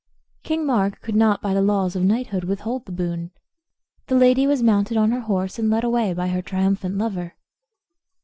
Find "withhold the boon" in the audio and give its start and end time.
2.45-3.29